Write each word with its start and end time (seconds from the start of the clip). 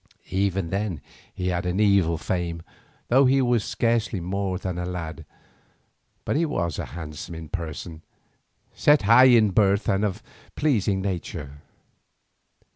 Even 0.31 0.71
then 0.71 0.99
he 1.31 1.49
had 1.49 1.63
an 1.67 1.79
evil 1.79 2.17
fame, 2.17 2.63
though 3.09 3.25
he 3.25 3.39
was 3.39 3.63
scarcely 3.63 4.19
more 4.19 4.57
than 4.57 4.79
a 4.79 4.85
lad, 4.87 5.25
but 6.25 6.35
he 6.35 6.43
was 6.43 6.77
handsome 6.77 7.35
in 7.35 7.49
person, 7.49 8.01
set 8.73 9.03
high 9.03 9.25
in 9.25 9.51
birth, 9.51 9.87
and 9.87 10.03
of 10.03 10.23
a 10.47 10.51
pleasing 10.59 11.01
manner. 11.03 11.61